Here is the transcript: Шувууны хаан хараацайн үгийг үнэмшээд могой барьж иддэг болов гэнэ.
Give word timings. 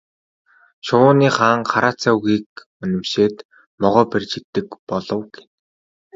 Шувууны 0.85 1.27
хаан 1.37 1.61
хараацайн 1.71 2.15
үгийг 2.17 2.47
үнэмшээд 2.81 3.37
могой 3.81 4.05
барьж 4.11 4.31
иддэг 4.39 4.67
болов 4.89 5.21
гэнэ. 5.33 5.47